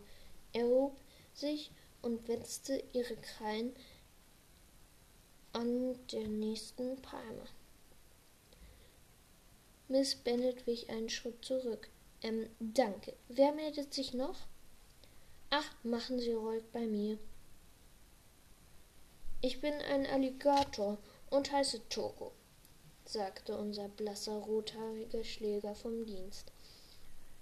erhob 0.54 0.96
sich 1.34 1.72
und 2.02 2.28
wetzte 2.28 2.82
ihre 2.94 3.16
Krallen 3.18 3.76
an 5.54 5.98
der 6.12 6.28
nächsten 6.28 7.02
Palme. 7.02 7.46
Miss 9.88 10.16
Bennet 10.16 10.68
wich 10.68 10.90
einen 10.90 11.10
Schritt 11.10 11.44
zurück. 11.46 11.90
Ähm, 12.22 12.50
danke. 12.60 13.14
Wer 13.30 13.54
meldet 13.54 13.94
sich 13.94 14.14
noch? 14.14 14.48
Ach, 15.50 15.72
machen 15.84 16.20
Sie 16.20 16.34
ruhig 16.34 16.64
bei 16.74 16.86
mir. 16.86 17.18
Ich 19.42 19.62
bin 19.62 19.74
ein 19.74 20.06
Alligator 20.06 20.98
und 21.30 21.52
heiße 21.52 21.88
Toko 21.90 22.34
sagte 23.10 23.58
unser 23.58 23.88
blasser 23.88 24.34
rothaariger 24.34 25.24
Schläger 25.24 25.76
vom 25.76 26.06
Dienst, 26.06 26.52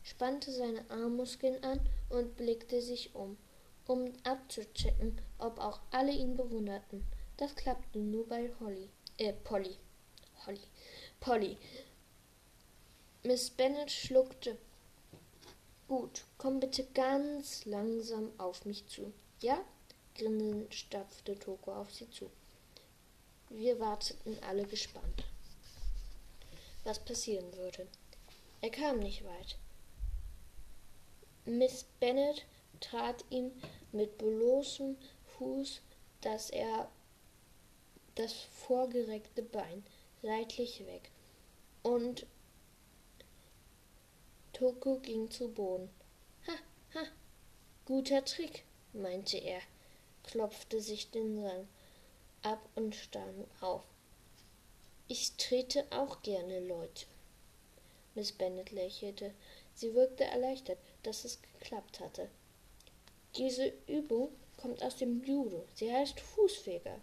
spannte 0.03 0.51
seine 0.51 0.89
Armmuskeln 0.89 1.63
an 1.63 1.79
und 2.09 2.35
blickte 2.37 2.81
sich 2.81 3.15
um, 3.15 3.37
um 3.87 4.13
abzuchecken, 4.23 5.19
ob 5.39 5.59
auch 5.59 5.79
alle 5.91 6.11
ihn 6.11 6.35
bewunderten. 6.35 7.03
Das 7.37 7.55
klappte 7.55 7.99
nur 7.99 8.27
bei 8.27 8.51
Holly, 8.59 8.89
äh, 9.17 9.33
Polly, 9.33 9.77
Holly, 10.45 10.61
Polly. 11.19 11.57
Miss 13.23 13.49
Bennet 13.49 13.91
schluckte. 13.91 14.57
Gut, 15.87 16.25
komm 16.37 16.59
bitte 16.59 16.85
ganz 16.93 17.65
langsam 17.65 18.31
auf 18.37 18.65
mich 18.65 18.87
zu. 18.87 19.13
Ja? 19.41 19.63
Grinsend 20.15 20.73
stapfte 20.73 21.37
Toko 21.37 21.73
auf 21.73 21.93
sie 21.93 22.09
zu. 22.09 22.29
Wir 23.49 23.79
warteten 23.79 24.37
alle 24.43 24.65
gespannt 24.65 25.25
was 26.85 26.99
passieren 26.99 27.51
würde. 27.57 27.87
Er 28.61 28.69
kam 28.69 28.99
nicht 28.99 29.25
weit. 29.25 29.57
Miss 31.45 31.85
Bennet 31.99 32.45
trat 32.79 33.25
ihm 33.29 33.51
mit 33.91 34.17
bloßem 34.17 34.95
Fuß, 35.37 35.81
dass 36.21 36.49
er 36.49 36.89
das 38.15 38.33
vorgereckte 38.33 39.43
Bein 39.43 39.85
seitlich 40.21 40.85
weg 40.85 41.11
und 41.83 42.25
Toko 44.53 44.99
ging 44.99 45.29
zu 45.29 45.49
Boden. 45.49 45.89
Ha, 46.47 46.53
ha, 46.95 47.05
guter 47.85 48.23
Trick, 48.23 48.63
meinte 48.93 49.37
er, 49.37 49.59
klopfte 50.23 50.81
sich 50.81 51.11
den 51.11 51.41
Sang 51.41 51.67
ab 52.41 52.67
und 52.75 52.95
stand 52.95 53.47
auf. 53.61 53.83
Ich 55.07 55.33
trete 55.33 55.85
auch 55.91 56.21
gerne 56.23 56.61
Leute. 56.61 57.05
Miss 58.15 58.31
Bennet 58.31 58.71
lächelte. 58.71 59.33
Sie 59.75 59.93
wirkte 59.93 60.23
erleichtert, 60.23 60.79
dass 61.03 61.25
es 61.25 61.39
geklappt 61.41 61.99
hatte. 61.99 62.29
Diese 63.35 63.73
Übung 63.87 64.29
kommt 64.57 64.81
aus 64.81 64.95
dem 64.95 65.23
Judo. 65.23 65.65
Sie 65.75 65.93
heißt 65.93 66.19
Fußfeger. 66.19 66.99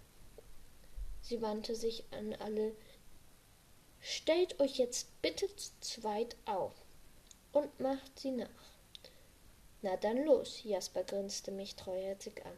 Sie 1.23 1.41
wandte 1.41 1.75
sich 1.75 2.05
an 2.11 2.35
alle. 2.35 2.75
Stellt 4.01 4.61
euch 4.61 4.77
jetzt 4.77 5.23
bitte 5.23 5.47
zu 5.57 5.71
zweit 5.81 6.37
auf 6.45 6.75
und 7.53 7.81
macht 7.81 8.19
sie 8.19 8.33
nach. 8.33 8.49
Na 9.81 9.97
dann 9.97 10.25
los, 10.25 10.63
Jasper 10.65 11.05
grinste 11.05 11.53
mich 11.53 11.77
treuherzig 11.77 12.45
an. 12.45 12.53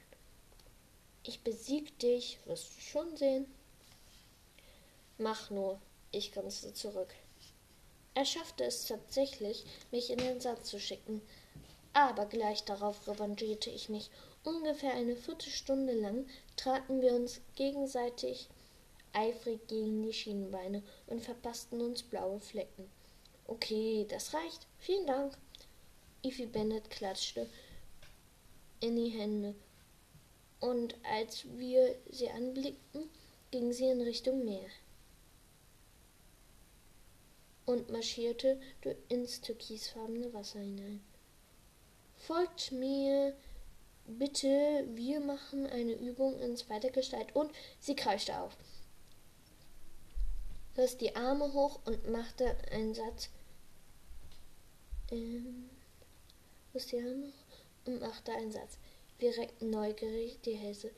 Ich 1.23 1.43
besieg 1.43 1.99
dich, 1.99 2.39
wirst 2.47 2.77
du 2.77 2.81
schon 2.81 3.17
sehen. 3.17 3.47
Mach 5.19 5.51
nur, 5.51 5.81
ich 6.11 6.33
grinste 6.33 6.75
zurück. 6.75 7.15
Er 8.15 8.25
schaffte 8.25 8.65
es 8.65 8.87
tatsächlich, 8.87 9.65
mich 9.91 10.11
in 10.11 10.19
den 10.19 10.41
Satz 10.41 10.71
zu 10.71 10.81
schicken, 10.81 11.21
aber 11.93 12.27
gleich 12.27 12.65
darauf 12.65 13.07
revanchierte 13.07 13.71
ich 13.71 13.89
mich. 13.89 14.11
Ungefähr 14.45 14.93
eine 14.95 15.17
Viertelstunde 15.17 15.95
lang 15.95 16.27
traten 16.57 17.01
wir 17.01 17.15
uns 17.15 17.41
gegenseitig 17.57 18.49
eifrig 19.15 19.67
gegen 19.69 20.03
die 20.03 20.13
Schienenbeine 20.13 20.83
und 21.07 21.23
verpassten 21.23 21.81
uns 21.81 22.03
blaue 22.03 22.41
Flecken. 22.41 22.91
Okay, 23.47 24.07
das 24.09 24.35
reicht. 24.35 24.67
Vielen 24.79 25.07
Dank. 25.07 25.37
Ify 26.23 26.47
Bennett 26.47 26.91
klatschte 26.91 27.49
in 28.81 28.97
die 28.97 29.11
Hände. 29.11 29.55
Und 30.61 30.97
als 31.05 31.45
wir 31.59 31.97
sie 32.11 32.31
anblickten, 32.31 33.11
ging 33.51 33.73
sie 33.73 33.87
in 33.87 34.01
Richtung 34.01 34.45
Meer 34.45 34.69
und 37.67 37.91
marschierte 37.91 38.61
ins 39.09 39.41
türkisfarbene 39.41 40.33
Wasser 40.33 40.61
hinein. 40.61 41.03
Folgt 42.17 42.73
mir 42.73 43.35
bitte, 44.07 44.85
wir 44.95 45.21
machen 45.21 45.67
eine 45.67 45.93
Übung 45.93 46.39
in 46.41 46.57
zweiter 46.57 46.91
Gestalt. 46.91 47.35
Und 47.35 47.51
sie 47.81 47.97
kreischte 47.97 48.39
auf, 48.39 48.57
riss 50.77 50.97
die 50.97 51.15
Arme 51.15 51.53
hoch 51.53 51.81
und 51.85 52.11
machte 52.11 52.57
einen 52.71 52.95
Satz. 52.95 53.29
Ähm, 55.11 55.71
riss 56.75 56.87
die 56.87 56.99
Arme 56.99 57.33
und 57.87 58.01
machte 58.01 58.33
einen 58.33 58.53
Satz. 58.53 58.79
Wir 59.19 59.37
reckten 59.37 59.71
neugierig 59.71 60.41
die 60.43 60.55
Hälse. 60.55 60.91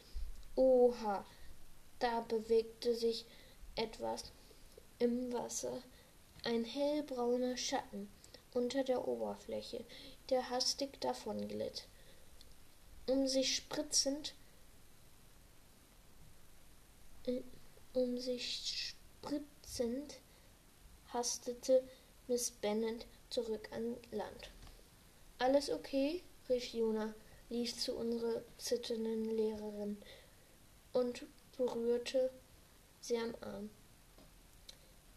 Oha, 0.54 1.24
da 1.98 2.20
bewegte 2.22 2.94
sich 2.94 3.26
etwas 3.74 4.32
im 4.98 5.32
Wasser, 5.32 5.82
ein 6.44 6.64
hellbrauner 6.64 7.56
Schatten 7.56 8.08
unter 8.54 8.82
der 8.84 9.06
Oberfläche, 9.06 9.84
der 10.30 10.48
hastig 10.48 11.00
davonglitt. 11.00 11.86
Um 13.06 13.28
sich 13.28 13.54
spritzend, 13.54 14.34
äh, 17.26 17.42
um 17.92 18.18
sich 18.18 18.95
spritzend 19.26 20.20
hastete 21.12 21.82
Miss 22.28 22.50
Bennet 22.50 23.06
zurück 23.28 23.68
an 23.72 23.96
Land. 24.12 24.50
Alles 25.38 25.70
okay? 25.70 26.22
rief 26.48 26.72
Juna, 26.72 27.12
lief 27.48 27.76
zu 27.76 27.96
unserer 27.96 28.42
zitternden 28.56 29.24
Lehrerin 29.36 29.98
und 30.92 31.26
berührte 31.56 32.30
sie 33.00 33.18
am 33.18 33.34
Arm. 33.40 33.70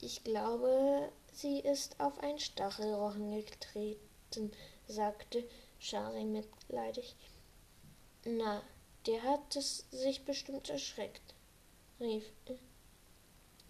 Ich 0.02 0.24
glaube, 0.24 1.12
sie 1.32 1.60
ist 1.60 2.00
auf 2.00 2.18
ein 2.20 2.40
Stachelrochen 2.40 3.46
getreten, 3.46 4.52
sagte 4.88 5.48
Shari 5.78 6.24
mitleidig. 6.24 7.16
Na, 8.26 8.64
der 9.06 9.22
hat 9.22 9.56
es 9.56 9.86
sich 9.92 10.26
bestimmt 10.26 10.70
erschreckt, 10.70 11.36
rief 12.00 12.26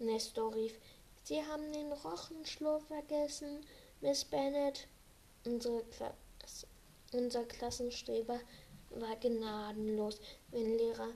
Nestor 0.00 0.54
rief. 0.54 0.78
Sie 1.24 1.44
haben 1.44 1.72
den 1.72 1.92
Rochenschlurf 1.92 2.84
vergessen, 2.86 3.64
Miss 4.00 4.24
Bennet. 4.24 4.88
Unsere 5.44 5.84
Klasse, 5.84 6.66
unser 7.12 7.44
Klassenstreber 7.44 8.40
war 8.90 9.16
gnadenlos, 9.16 10.20
wenn 10.50 10.76
Lehrer 10.76 11.12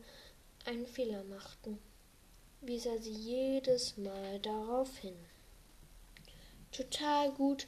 einen 0.64 0.86
Fehler 0.86 1.24
machten, 1.24 1.78
wies 2.60 2.86
er 2.86 3.00
sie 3.02 3.12
jedes 3.12 3.96
Mal 3.96 4.38
darauf 4.40 4.96
hin. 4.98 5.16
Total 6.72 7.30
gut. 7.32 7.66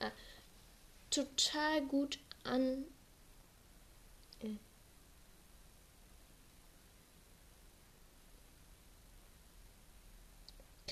Ah, 0.00 0.10
total 1.10 1.82
gut 1.86 2.18
an. 2.44 2.84
Äh, 4.40 4.56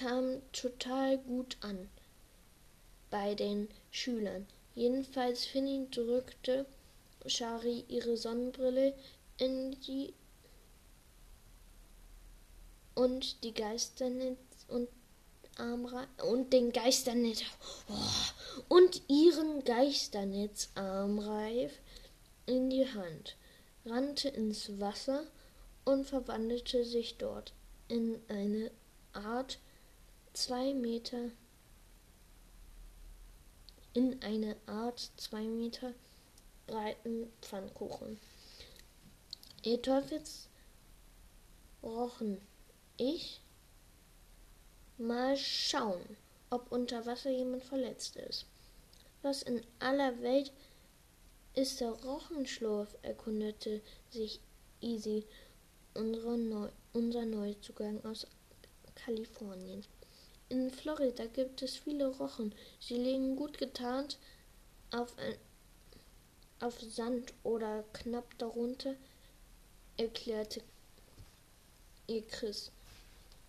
kam 0.03 0.43
total 0.53 1.19
gut 1.19 1.57
an 1.61 1.89
bei 3.11 3.37
den 3.37 3.69
Schülern. 3.91 4.47
Jedenfalls 4.75 5.45
Finny 5.45 5.87
drückte 5.91 6.65
Shari 7.27 7.85
ihre 7.89 8.17
Sonnenbrille 8.17 8.95
in 9.39 9.79
die 9.83 10.15
und 12.95 13.43
die 13.45 13.55
Geisternetz 13.55 14.39
und 14.69 14.89
Armreif 15.57 16.09
und 16.25 16.53
den 16.53 16.73
Geisternetz 16.73 17.43
oh, 17.89 17.95
und 18.69 19.01
ihren 19.09 19.65
Geisternetzarmreif 19.65 21.73
in 22.47 22.71
die 22.71 22.93
Hand, 22.93 23.37
rannte 23.85 24.31
ins 24.31 24.81
Wasser 24.81 25.25
und 25.85 26.07
verwandelte 26.07 26.85
sich 26.85 27.19
dort 27.19 27.53
in 27.89 28.21
eine 28.29 28.71
Art 29.13 29.59
zwei 30.33 30.73
Meter 30.75 31.31
in 33.95 34.23
eine 34.23 34.57
Art 34.67 35.11
zwei 35.17 35.43
Meter 35.43 35.93
breiten 36.67 37.31
Pfannkuchen. 37.43 38.19
Ihr 39.63 39.83
Teufels 39.83 40.49
rochen. 41.83 42.41
Ich 42.97 43.41
mal 44.99 45.37
schauen, 45.37 46.17
ob 46.51 46.71
unter 46.73 47.05
Wasser 47.07 47.31
jemand 47.31 47.65
verletzt 47.65 48.17
ist. 48.17 48.47
Was 49.23 49.43
in 49.43 49.63
aller 49.79 50.21
Welt 50.23 50.53
ist 51.55 51.81
der 51.81 51.91
Rochenschlurf? 51.91 52.97
erkundete 53.03 53.83
sich 54.11 54.41
Easy, 54.81 55.25
Neu 55.95 56.71
unser 56.93 57.25
Neuzugang 57.27 58.05
aus 58.05 58.27
Kalifornien. 58.95 59.85
In 60.53 60.71
Florida 60.71 61.25
gibt 61.25 61.63
es 61.63 61.79
viele 61.79 62.09
Rochen. 62.09 62.55
Sie 62.79 62.99
liegen 62.99 63.37
gut 63.37 63.57
getarnt 63.57 64.19
auf, 64.91 65.17
auf 66.61 66.79
Sand 66.79 67.33
oder 67.43 67.85
knapp 67.95 68.37
darunter, 68.37 68.95
erklärte 69.97 70.61
ihr 72.07 72.21
Chris, 72.27 72.71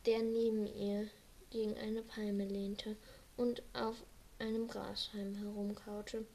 der 0.06 0.22
neben 0.22 0.66
ihr 0.78 1.10
gegen 1.50 1.78
eine 1.78 2.04
Palme 2.04 2.46
lehnte 2.46 2.96
und 3.36 3.62
auf 3.74 3.98
einem 4.40 4.70
Grashalm 4.70 5.36
herumkaute. 5.36 6.26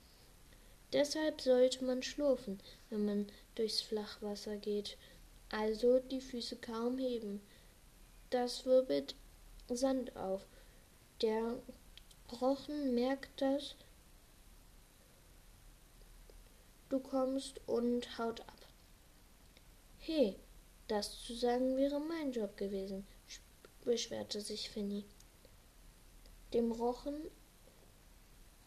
Deshalb 0.93 1.41
sollte 1.41 1.83
man 1.83 2.03
schlurfen, 2.03 2.61
wenn 2.91 3.07
man 3.07 3.27
durchs 3.55 3.81
Flachwasser 3.81 4.59
geht, 4.59 4.99
also 5.49 5.99
die 5.99 6.21
Füße 6.21 6.57
kaum 6.57 6.99
heben. 6.99 7.41
Das 8.29 8.67
wirbelt 8.67 9.15
Sand 9.71 10.15
auf 10.15 10.47
der 11.23 11.61
Rochen 12.41 12.95
merkt 12.95 13.41
das. 13.41 13.75
Du 16.89 17.01
kommst 17.01 17.61
und 17.67 18.19
haut 18.19 18.41
ab. 18.43 18.67
He, 19.99 20.37
das 20.87 21.23
zu 21.23 21.35
sagen 21.35 21.77
wäre 21.77 22.01
mein 22.01 22.33
Job 22.33 22.57
gewesen, 22.57 23.07
beschwerte 23.85 24.41
sich 24.41 24.71
Finny. 24.71 25.05
Dem 26.53 26.73
Rochen, 26.73 27.17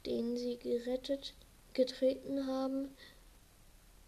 den 0.05 0.37
sie 0.37 0.57
gerettet, 0.57 1.33
getreten 1.73 2.45
haben, 2.45 2.95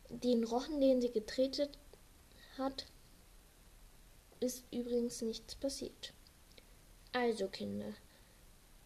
den 0.09 0.43
Rochen, 0.43 0.79
den 0.79 1.01
sie 1.01 1.11
getreten 1.11 1.69
hat, 2.57 2.85
ist 4.39 4.63
übrigens 4.71 5.21
nichts 5.21 5.55
passiert. 5.55 6.13
Also, 7.13 7.47
Kinder, 7.47 7.93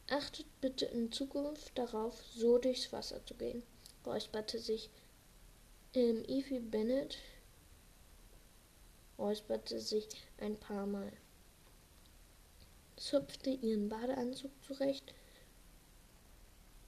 Achtet 0.10 0.46
bitte 0.62 0.86
in 0.86 1.12
Zukunft 1.12 1.78
darauf, 1.78 2.24
so 2.34 2.58
durchs 2.58 2.94
Wasser 2.94 3.26
zu 3.26 3.34
gehen, 3.34 3.62
räusperte 4.06 4.58
sich 4.58 4.90
ähm, 5.94 6.24
Evie 6.26 6.60
Bennett, 6.60 7.18
räusperte 9.18 9.82
sich 9.82 10.08
ein 10.38 10.58
paar 10.58 10.86
Mal, 10.86 11.12
zupfte 12.96 13.50
ihren 13.50 13.90
Badeanzug 13.90 14.52
zurecht 14.64 15.14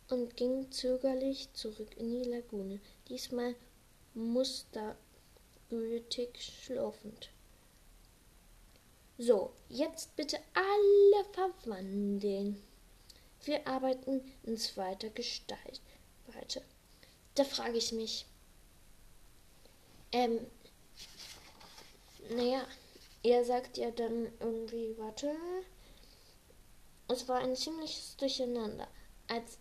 und 0.10 0.38
ging 0.38 0.72
zögerlich 0.72 1.52
zurück 1.54 1.98
in 1.98 2.12
die 2.12 2.30
Lagune, 2.30 2.80
diesmal 3.10 3.54
mustergültig 4.14 6.42
schlurfend. 6.42 7.32
So, 9.18 9.52
jetzt 9.68 10.16
bitte 10.16 10.40
alle 10.54 11.26
verwandeln. 11.34 12.64
Wir 13.46 13.66
arbeiten 13.68 14.22
in 14.44 14.58
zweiter 14.58 15.10
Gestalt 15.10 15.82
weiter. 16.28 16.62
Da 17.36 17.44
frage 17.44 17.78
ich 17.78 17.92
mich, 17.92 18.26
ähm, 20.12 20.40
naja, 22.30 22.66
er 23.24 23.46
sagt 23.46 23.78
ja 23.78 23.92
dann 23.92 24.28
irgendwie, 24.40 24.98
warte, 24.98 25.36
es 27.08 27.28
war 27.28 27.40
ein 27.40 27.56
ziemliches 27.56 28.16
Durcheinander, 28.18 28.88
als 29.28 29.58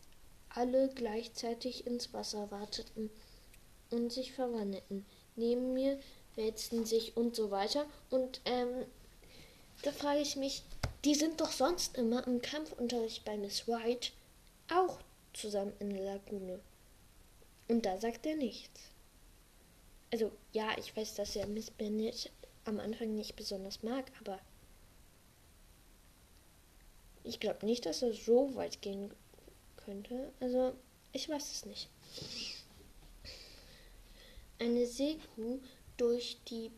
alle 0.51 0.89
gleichzeitig 0.95 1.87
ins 1.87 2.13
Wasser 2.13 2.51
warteten 2.51 3.11
und 3.91 4.13
sich 4.13 4.33
verwandelten. 4.33 5.07
Neben 5.37 5.73
mir 5.73 5.99
wälzten 6.35 6.85
sich 6.85 7.17
und 7.17 7.37
so 7.37 7.51
weiter. 7.51 7.87
Und 8.11 8.41
ähm, 8.45 8.87
da 9.83 9.93
frage 9.93 10.21
ich 10.21 10.37
mich, 10.37 10.63
die 11.05 11.15
sind 11.15 11.41
doch 11.41 11.53
sonst 11.53 11.97
immer 11.97 12.27
im 12.27 12.43
Kampfunterricht 12.43 13.25
bei 13.25 13.37
Miss 13.37 13.69
White 13.69 14.11
auch 14.71 14.99
zusammen 15.33 15.73
in 15.79 15.91
der 15.91 16.05
Lagune. 16.05 16.61
Und 17.69 17.85
da 17.85 17.99
sagt 17.99 18.27
er 18.27 18.37
nichts. 18.37 18.81
Also 20.11 20.33
ja, 20.53 20.77
ich 20.79 20.97
weiß, 20.97 21.15
dass 21.15 21.37
er 21.37 21.47
Miss 21.47 21.71
Bennett 21.71 22.31
am 22.65 22.81
Anfang 22.81 23.15
nicht 23.15 23.37
besonders 23.37 23.83
mag, 23.83 24.11
aber 24.21 24.41
ich 27.25 27.41
glaube 27.41 27.67
nicht, 27.67 27.85
dass 27.87 28.03
er 28.03 28.13
so 28.13 28.55
weit 28.55 28.81
gehen 28.81 29.13
könnte. 29.77 30.33
Also 30.41 30.75
ich 31.13 31.29
weiß 31.29 31.53
es 31.53 31.67
nicht. 31.67 31.89
Eine 34.59 34.87
Seekuh 34.87 35.61
durch 35.97 36.39
die 36.49 36.71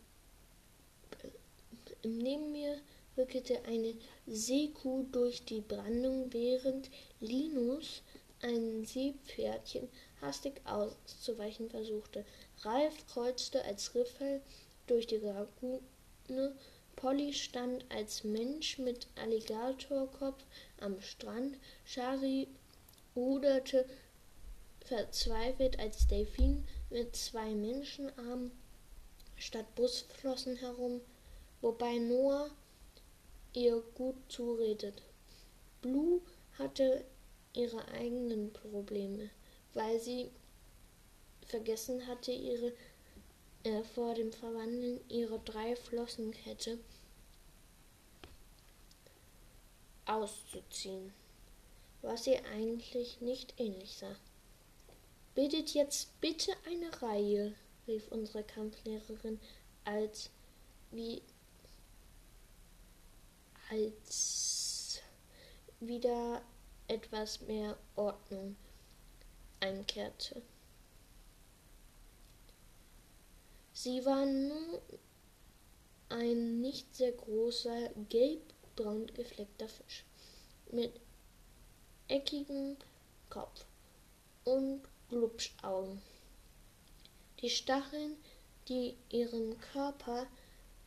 neben 2.03 2.53
mir 2.53 2.81
wirkelte 3.21 3.63
eine 3.67 3.95
Seekuh 4.27 5.05
durch 5.13 5.45
die 5.45 5.61
Brandung, 5.61 6.33
während 6.33 6.89
Linus 7.21 8.01
ein 8.41 8.87
Seepferdchen 8.87 9.91
hastig 10.23 10.63
auszuweichen 10.65 11.69
versuchte. 11.69 12.25
Ralf 12.63 13.07
kreuzte 13.09 13.63
als 13.67 13.95
Riffel 13.95 14.41
durch 14.87 15.07
die 15.07 15.19
Lagune. 15.19 16.57
Polly 16.97 17.35
stand 17.35 17.85
als 17.91 18.25
Mensch 18.25 18.79
mit 18.79 19.07
Alligatorkopf 19.17 20.43
am 20.81 20.99
Strand. 21.03 21.59
Shari 21.85 22.49
ruderte 23.15 23.85
verzweifelt 24.87 25.79
als 25.79 26.07
Delfin 26.09 26.67
mit 26.89 27.15
zwei 27.15 27.51
Menschenarmen 27.55 28.51
statt 29.37 29.75
Busflossen 29.75 30.57
herum, 30.57 31.03
wobei 31.61 31.99
Noah 31.99 32.51
ihr 33.53 33.83
gut 33.95 34.17
zuredet. 34.29 35.03
Blue 35.83 36.21
hatte 36.59 37.05
ihre 37.53 37.87
eigenen 37.89 38.53
Probleme, 38.53 39.31
weil 39.75 39.99
sie 40.01 40.31
vergessen 41.47 42.07
hatte, 42.07 42.33
ihre 42.33 42.73
äh, 43.65 43.83
vor 43.83 44.15
dem 44.15 44.33
Verwandeln 44.33 45.01
ihre 45.09 45.39
drei 45.41 45.77
Flossenkette 45.77 46.79
auszuziehen, 50.07 51.13
was 52.03 52.27
ihr 52.27 52.45
eigentlich 52.47 53.21
nicht 53.21 53.55
ähnlich 53.59 53.97
sah. 53.97 54.17
Bildet 55.35 55.75
jetzt 55.75 56.21
bitte 56.21 56.53
eine 56.67 57.03
Reihe, 57.03 57.55
rief 57.87 58.09
unsere 58.09 58.43
Kampflehrerin, 58.43 59.39
als 59.85 60.31
wie 60.91 61.23
als 63.71 65.01
wieder 65.79 66.43
etwas 66.89 67.41
mehr 67.43 67.79
Ordnung 67.95 68.57
einkehrte. 69.61 70.43
Sie 73.73 74.05
war 74.05 74.27
nun 74.27 74.79
ein 76.09 76.61
nicht 76.61 76.95
sehr 76.95 77.13
großer, 77.13 77.91
gelb-braun 78.09 79.07
gefleckter 79.15 79.69
Fisch 79.69 80.05
mit 80.73 81.01
eckigem 82.09 82.77
Kopf 83.29 83.65
und 84.45 84.83
Glubschaugen. 85.09 86.03
Die 87.41 87.51
Stacheln, 87.51 88.17
die 88.69 88.97
ihren 89.09 89.59
Körper 89.73 90.27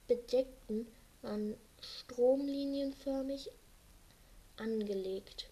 bedeckten, 0.08 0.88
waren 1.22 1.56
stromlinienförmig 1.84 3.50
angelegt. 4.58 5.50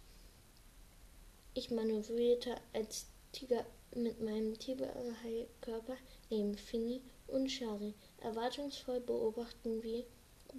Ich 1.54 1.70
manövrierte 1.70 2.56
als 2.74 3.08
Tiger 3.32 3.65
mit 3.96 4.22
meinem 4.22 4.58
Tigerhai-Körper 4.58 5.98
neben 6.30 6.58
Finny 6.58 7.02
und 7.28 7.50
Shari. 7.50 7.94
Erwartungsvoll 8.22 9.02
beobachten 9.02 9.84
wir, 9.84 10.06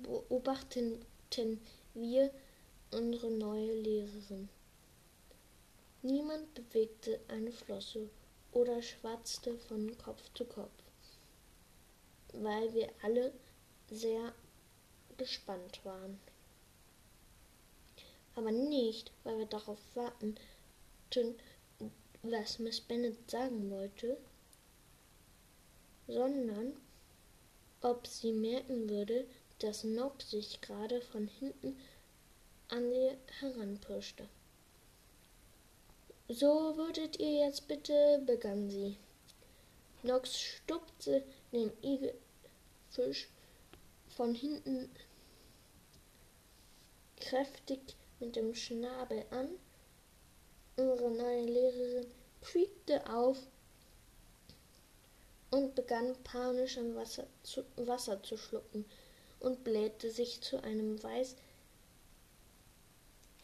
beobachteten 0.03 1.01
wir 1.95 2.31
unsere 2.91 3.31
neue 3.31 3.75
Lehrerin. 3.75 4.49
Niemand 6.03 6.53
bewegte 6.55 7.21
eine 7.29 7.53
Flosse 7.53 8.11
oder 8.53 8.83
schwatzte 8.83 9.57
von 9.57 9.97
Kopf 9.99 10.23
zu 10.35 10.45
Kopf, 10.45 10.83
weil 12.35 12.75
wir 12.75 12.91
alle 13.03 13.33
sehr 13.91 14.35
gespannt 15.19 15.85
waren. 15.85 16.19
Aber 18.35 18.51
nicht, 18.51 19.13
weil 19.25 19.39
wir 19.39 19.47
darauf 19.47 19.79
warten, 19.95 20.37
was 22.23 22.59
Miss 22.59 22.81
Bennet 22.81 23.31
sagen 23.31 23.71
wollte, 23.71 24.17
sondern 26.07 26.75
ob 27.81 28.07
sie 28.07 28.33
merken 28.33 28.89
würde, 28.89 29.27
dass 29.59 29.85
Nock 29.85 30.23
sich 30.23 30.61
gerade 30.61 31.01
von 31.01 31.29
hinten 31.29 31.77
an 32.69 32.91
sie 32.91 33.11
heranpirschte. 33.41 34.29
So 36.29 36.77
würdet 36.77 37.19
ihr 37.19 37.47
jetzt 37.47 37.69
bitte, 37.69 38.23
begann 38.25 38.71
sie. 38.71 38.97
Nox 40.03 40.41
stupste 40.41 41.23
den 41.53 41.71
Igelfisch 41.83 43.29
von 44.17 44.35
hinten 44.35 44.91
kräftig 47.17 47.81
mit 48.21 48.37
dem 48.37 48.55
Schnabel 48.55 49.25
an. 49.31 49.49
Unsere 50.77 51.11
neue 51.11 51.45
Lehrerin 51.45 52.07
quiekte 52.43 53.09
auf 53.13 53.39
und 55.51 55.75
begann 55.75 56.17
panisch 56.25 56.79
am 56.79 56.95
Wasser 56.95 57.27
zu, 57.43 57.65
Wasser 57.77 58.23
zu 58.23 58.37
schlucken 58.37 58.85
und 59.41 59.65
blähte 59.65 60.11
sich 60.11 60.41
zu 60.41 60.63
einem 60.63 61.03
weiß 61.03 61.37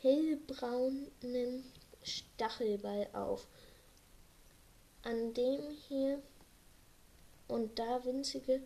hellbraunen 0.00 1.64
Stachelball 2.02 3.08
auf, 3.12 3.46
an 5.02 5.34
dem 5.34 5.70
hier 5.88 6.22
und 7.48 7.78
da 7.78 8.04
winzige 8.04 8.60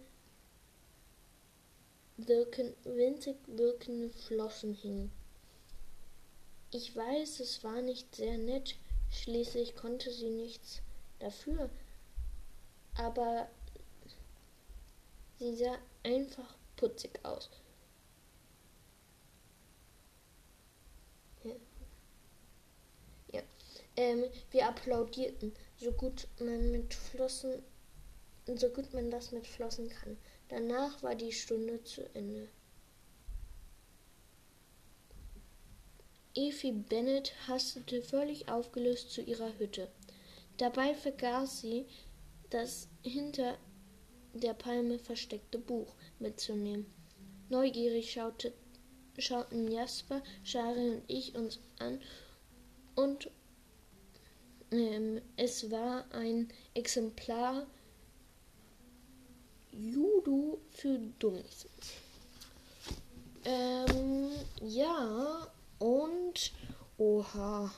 wirken, 2.16 2.75
winzig 2.85 3.37
wirkende 3.46 4.11
Flossen 4.11 4.75
hingen. 4.75 5.12
Ich 6.70 6.96
weiß, 6.96 7.40
es 7.40 7.62
war 7.64 7.83
nicht 7.83 8.14
sehr 8.14 8.38
nett, 8.38 8.77
schließlich 9.11 9.77
konnte 9.77 10.11
sie 10.11 10.31
nichts 10.31 10.81
dafür, 11.18 11.68
aber 12.94 13.48
sie 15.38 15.55
sah 15.55 15.79
einfach 16.03 16.57
putzig 16.77 17.20
aus. 17.25 17.51
Ja. 21.44 21.55
ja. 23.33 23.42
Ähm, 23.96 24.25
wir 24.51 24.66
applaudierten, 24.66 25.53
so 25.77 25.92
gut 25.92 26.27
man 26.38 26.70
mit 26.70 26.94
Flossen, 26.94 27.62
so 28.46 28.68
gut 28.70 28.94
man 28.94 29.11
das 29.11 29.31
mit 29.33 29.46
Flossen 29.46 29.88
kann. 29.90 30.16
Danach 30.52 31.02
war 31.02 31.14
die 31.14 31.32
Stunde 31.32 31.82
zu 31.82 32.02
Ende. 32.14 32.46
Effie 36.34 36.72
Bennett 36.72 37.32
hastete 37.48 38.02
völlig 38.02 38.50
aufgelöst 38.50 39.12
zu 39.12 39.22
ihrer 39.22 39.58
Hütte. 39.58 39.88
Dabei 40.58 40.94
vergaß 40.94 41.62
sie, 41.62 41.86
das 42.50 42.88
hinter 43.02 43.56
der 44.34 44.52
Palme 44.52 44.98
versteckte 44.98 45.58
Buch 45.58 45.94
mitzunehmen. 46.18 46.84
Neugierig 47.48 48.12
schaute, 48.12 48.52
schauten 49.16 49.72
Jasper, 49.72 50.22
Shari 50.44 50.96
und 50.96 51.04
ich 51.08 51.34
uns 51.34 51.60
an 51.78 51.98
und 52.94 53.30
ähm, 54.70 55.22
es 55.36 55.70
war 55.70 56.04
ein 56.12 56.48
Exemplar 56.74 57.66
Judo 59.72 60.58
für 60.70 60.98
Dummies. 61.18 61.66
Ähm, 63.44 64.30
ja, 64.61 65.46
und 65.78 66.52
oha, 66.98 67.72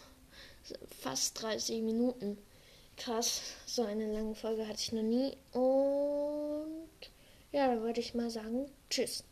fast 1.01 1.41
30 1.41 1.83
Minuten. 1.83 2.39
Krass, 2.97 3.41
so 3.67 3.83
eine 3.83 4.13
lange 4.13 4.35
Folge 4.35 4.67
hatte 4.67 4.81
ich 4.81 4.93
noch 4.93 5.03
nie. 5.03 5.37
Und 5.53 7.11
ja, 7.53 7.73
da 7.75 7.81
würde 7.81 8.01
ich 8.01 8.15
mal 8.15 8.31
sagen, 8.31 8.71
tschüss. 8.91 9.25